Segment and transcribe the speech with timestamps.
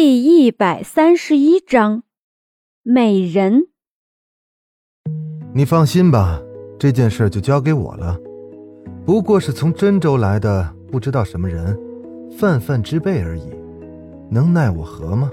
[0.00, 2.04] 第一百三十一章，
[2.84, 3.64] 美人。
[5.52, 6.40] 你放心吧，
[6.78, 8.16] 这件事就交给我了。
[9.04, 11.76] 不过是从真州来的不知道什么人，
[12.30, 13.50] 泛泛之辈而已，
[14.30, 15.32] 能奈我何吗？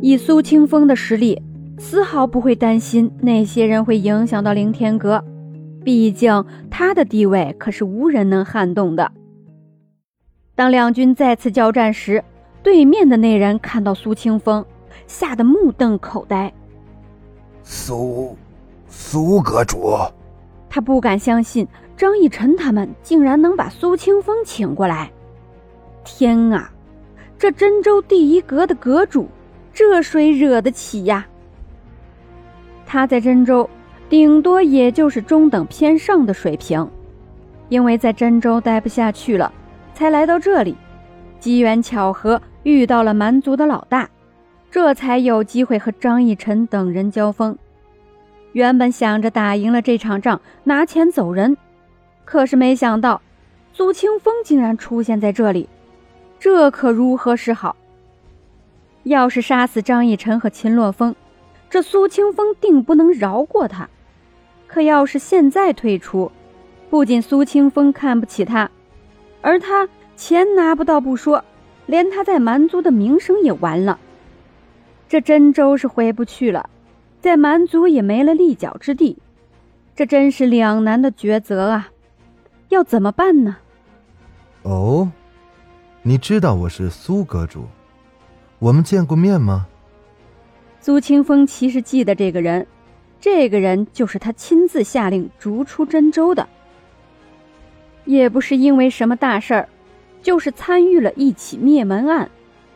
[0.00, 1.42] 以苏清风的实力，
[1.80, 5.24] 丝毫不会担心那些人会影响到凌天阁，
[5.84, 9.10] 毕竟他的地位可是无人能撼动的。
[10.54, 12.22] 当两军再次交战时。
[12.66, 14.66] 对面的那人看到苏清风，
[15.06, 16.52] 吓得目瞪口呆。
[17.62, 18.36] 苏，
[18.88, 19.96] 苏阁主，
[20.68, 21.64] 他不敢相信
[21.96, 25.08] 张逸晨他们竟然能把苏清风请过来。
[26.02, 26.68] 天啊，
[27.38, 29.28] 这真州第一阁的阁主，
[29.72, 31.24] 这谁惹得起呀？
[32.84, 33.70] 他在真州
[34.08, 36.90] 顶多也就是中等偏上的水平，
[37.68, 39.52] 因为在真州待不下去了，
[39.94, 40.76] 才来到这里。
[41.38, 42.42] 机缘巧合。
[42.66, 44.10] 遇到了蛮族的老大，
[44.72, 47.56] 这才有机会和张逸晨等人交锋。
[48.54, 51.56] 原本想着打赢了这场仗，拿钱走人，
[52.24, 53.22] 可是没想到
[53.72, 55.68] 苏清风竟然出现在这里，
[56.40, 57.76] 这可如何是好？
[59.04, 61.14] 要是杀死张逸晨和秦洛风，
[61.70, 63.88] 这苏清风定不能饶过他。
[64.66, 66.32] 可要是现在退出，
[66.90, 68.68] 不仅苏清风看不起他，
[69.40, 71.44] 而他钱拿不到不说。
[71.86, 73.98] 连他在蛮族的名声也完了，
[75.08, 76.68] 这真州是回不去了，
[77.20, 79.16] 在蛮族也没了立脚之地，
[79.94, 81.90] 这真是两难的抉择啊！
[82.68, 83.56] 要怎么办呢？
[84.62, 85.10] 哦，
[86.02, 87.66] 你知道我是苏阁主，
[88.58, 89.66] 我们见过面吗？
[90.80, 92.66] 苏清风其实记得这个人，
[93.20, 96.48] 这个人就是他亲自下令逐出真州的，
[98.04, 99.68] 也不是因为什么大事儿。
[100.26, 102.28] 就是参与了一起灭门案，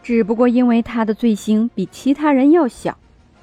[0.00, 2.96] 只不过因为他的罪行比其他人要小，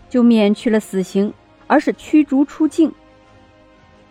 [0.08, 1.34] 就免去了死刑，
[1.68, 2.94] 而是驱逐出境。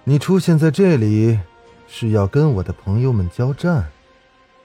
[0.05, 1.39] 你出现在这里，
[1.87, 3.87] 是要跟我的朋友们交战？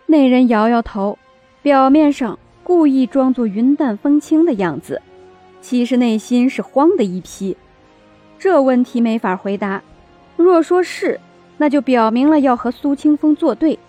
[0.07, 1.17] 那人摇摇头，
[1.61, 5.01] 表面上故意装作云淡风轻的样子，
[5.61, 7.55] 其实内心是慌的一批。
[8.37, 9.81] 这问题没法回答。
[10.35, 11.17] 若说是，
[11.55, 13.79] 那就表明了要和苏清风作对。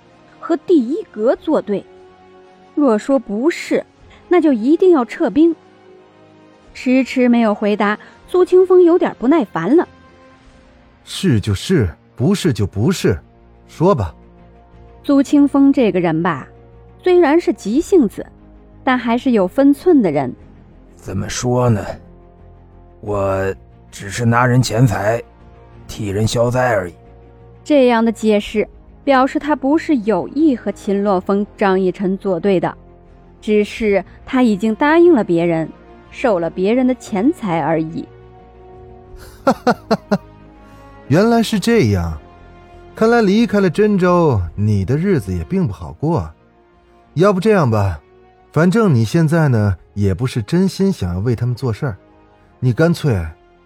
[0.44, 1.82] 和第一阁作对，
[2.75, 3.82] 若说不是，
[4.28, 5.56] 那就一定要撤兵。
[6.75, 9.88] 迟迟没有回答，苏清风有点不耐烦了。
[11.03, 13.19] 是就是，不是就不是，
[13.66, 14.15] 说吧。
[15.03, 16.47] 苏清风这个人吧，
[17.03, 18.26] 虽然是急性子，
[18.84, 20.31] 但还是有分寸的人。
[20.94, 21.82] 怎么说呢？
[23.00, 23.55] 我
[23.91, 25.22] 只是拿人钱财，
[25.88, 26.93] 替人消灾而已。
[27.65, 28.69] 这样的解释。
[29.04, 32.75] 表示他不是有意和秦洛风、张逸晨作对的，
[33.41, 35.69] 只是他已经答应了别人，
[36.10, 38.09] 受了别人的钱财而已。
[39.44, 40.19] 哈哈哈哈
[41.09, 42.19] 原来是这样，
[42.97, 46.31] 看来离开了真州，你的日子也并不好过。
[47.12, 48.00] 要不这样吧，
[48.53, 51.97] 反正你现在呢，也不是真心想要为他们做事儿，
[52.59, 53.22] 你干脆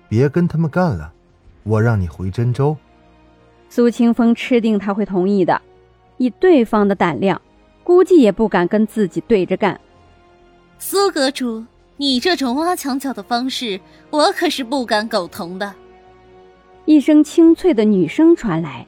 [0.08, 1.12] 别跟他们干了，
[1.62, 2.76] 我让你回真州。
[3.68, 5.60] 苏清风吃定他会同意的，
[6.16, 7.40] 以对方的胆量，
[7.84, 9.78] 估计也不敢跟自己对着干。
[10.78, 11.64] 苏阁主，
[11.96, 13.80] 你这种挖墙脚的方式，
[14.10, 15.74] 我可是不敢苟同的。
[16.86, 18.86] 一声清脆的女声传来，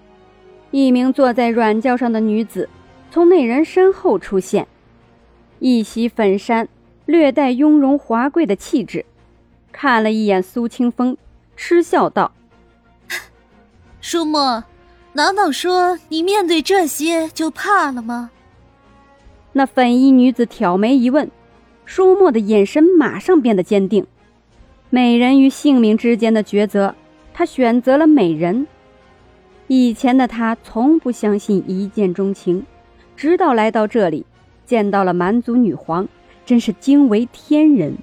[0.71, 2.69] 一名坐在软轿上的女子
[3.11, 4.67] 从那人身后出现，
[5.59, 6.67] 一袭粉衫，
[7.05, 9.05] 略带雍容华贵的气质，
[9.73, 11.17] 看了一眼苏清风，
[11.57, 12.33] 嗤笑道
[14.01, 14.65] ：“舒墨。”
[15.13, 18.31] 难道说你面对这些就怕了吗？
[19.53, 21.29] 那粉衣女子挑眉一问，
[21.85, 24.07] 舒墨的眼神马上变得坚定。
[24.89, 26.95] 美人与性命之间的抉择，
[27.35, 28.67] 他选择了美人。
[29.67, 32.65] 以前的他从不相信一见钟情，
[33.17, 34.25] 直到来到这里，
[34.65, 36.09] 见到了蛮族女皇，
[36.47, 37.97] 真是惊为天人。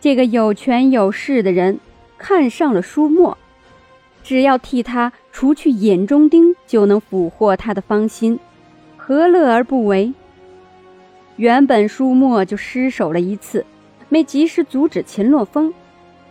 [0.00, 1.80] 这个有权有势的人
[2.18, 3.38] 看上了舒墨。
[4.22, 8.38] 只要替他除去眼中钉，就能俘获他的芳心，
[8.96, 10.12] 何乐而不为？
[11.36, 13.64] 原本舒墨就失手了一次，
[14.10, 15.72] 没及时阻止秦洛风，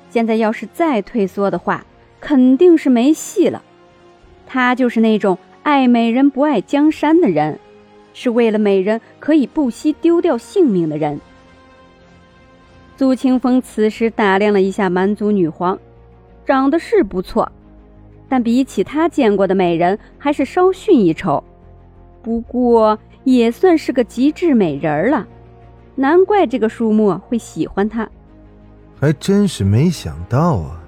[0.10, 1.84] 现在要是再退缩的话，
[2.20, 3.62] 肯定是没戏了。
[4.46, 7.60] 他就是那种爱美人不爱江山的人，
[8.14, 11.20] 是为了美人可以不惜丢掉性命的人。
[12.98, 15.80] 苏清风此时打量了一下蛮族女皇，
[16.46, 17.52] 长得是不错。
[18.32, 21.44] 但比起他见过的美人，还是稍逊一筹。
[22.24, 25.28] 不过也算是个极致美人了。
[25.96, 28.10] 难怪这个书墨会喜欢他。
[28.98, 30.82] 还真是没想到啊，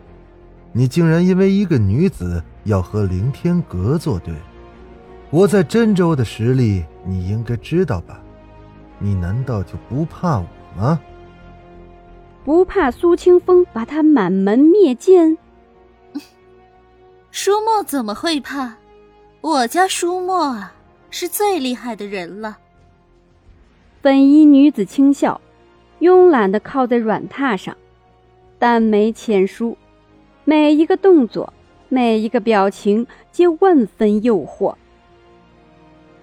[0.72, 4.34] 你竟然因为一个女子要和凌天阁作对。
[5.30, 8.22] 我在真州的实力，你应该知道吧？
[9.00, 10.46] 你难道就不怕我
[10.78, 10.98] 吗？
[12.46, 15.38] 不怕苏清风把他满门灭尽？
[17.36, 18.76] 舒墨怎么会怕？
[19.42, 20.72] 我家舒墨啊，
[21.10, 22.60] 是最厉害的人了。
[24.04, 25.42] 粉衣女子轻笑，
[26.00, 27.76] 慵懒的靠在软榻上，
[28.60, 29.76] 淡眉浅舒，
[30.46, 31.52] 每一个动作，
[31.90, 34.76] 每一个表情，皆万分诱惑。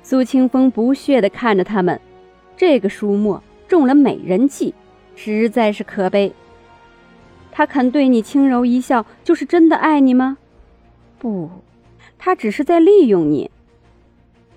[0.05, 2.01] 苏清风不屑的看着他们，
[2.57, 4.73] 这个舒墨中了美人计，
[5.17, 6.33] 实在是可悲。
[7.51, 10.39] 他肯对你轻柔一笑，就是真的爱你吗？
[11.21, 11.49] 不，
[12.19, 13.49] 他只是在利用你。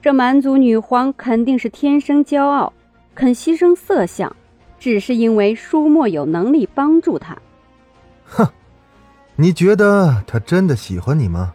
[0.01, 2.73] 这蛮族女皇肯定是天生骄傲，
[3.13, 4.33] 肯牺牲色相，
[4.79, 7.37] 只是因为舒墨有能力帮助她。
[8.25, 8.47] 哼，
[9.35, 11.53] 你觉得他真的喜欢你吗？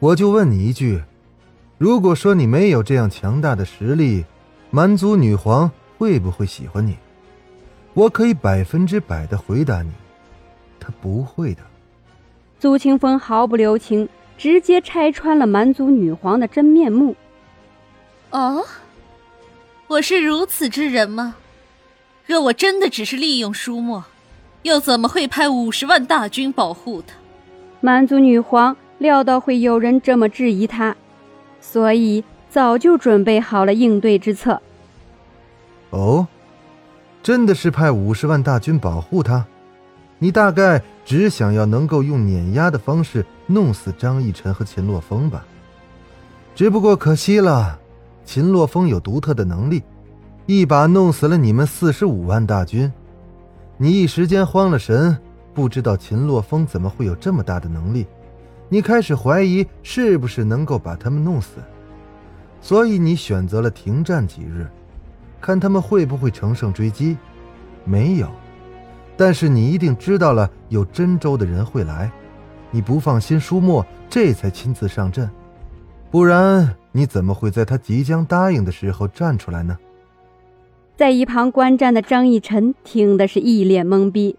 [0.00, 1.00] 我就问你一句，
[1.78, 4.24] 如果说你没有这样强大的实力，
[4.70, 6.96] 蛮族女皇会不会喜欢你？
[7.94, 9.90] 我可以百分之百的回答你，
[10.78, 11.62] 她不会的。
[12.66, 17.14] 苏清风毫不留情，直接拆穿了蛮族女皇的真面目。
[18.30, 18.66] 哦，
[19.86, 21.36] 我是如此之人吗？
[22.26, 24.04] 若我真的只是利用舒墨，
[24.62, 27.14] 又怎么会派五十万大军保护他？
[27.80, 30.96] 蛮族女皇料到会有人这么质疑她，
[31.60, 34.60] 所以早就准备好了应对之策。
[35.90, 36.26] 哦，
[37.22, 39.46] 真的是派五十万大军保护他？
[40.18, 45.46] 你大概只想要能够用碾压的方式弄死张逸晨和秦洛风吧？
[46.52, 47.78] 只不过可惜了，
[48.24, 49.84] 秦洛风有独特的能力，
[50.46, 52.92] 一把弄死了你们四十五万大军。
[53.76, 55.16] 你一时间慌了神，
[55.54, 58.04] 不知道秦洛风怎么会有这么大的能力，
[58.68, 61.62] 你开始怀疑是不是能够把他们弄死，
[62.60, 64.66] 所以你选择了停战几日，
[65.40, 67.16] 看他们会不会乘胜追击。
[67.84, 68.28] 没有。
[69.16, 72.10] 但是你一定知道了，有真州的人会来，
[72.70, 75.30] 你不放心舒墨，这才亲自上阵，
[76.10, 79.76] 不然你怎么会在他即将答应的时候站出来呢？
[80.96, 84.36] 在一旁观战的张逸晨听的是一脸懵逼。